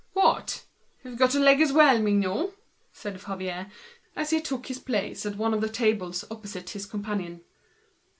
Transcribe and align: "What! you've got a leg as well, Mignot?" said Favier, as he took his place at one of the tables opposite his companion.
"What! 0.13 0.65
you've 1.03 1.19
got 1.19 1.35
a 1.35 1.39
leg 1.39 1.61
as 1.61 1.71
well, 1.71 2.01
Mignot?" 2.01 2.55
said 2.91 3.21
Favier, 3.21 3.69
as 4.15 4.31
he 4.31 4.41
took 4.41 4.65
his 4.65 4.79
place 4.79 5.27
at 5.27 5.37
one 5.37 5.53
of 5.53 5.61
the 5.61 5.69
tables 5.69 6.25
opposite 6.31 6.71
his 6.71 6.87
companion. 6.87 7.41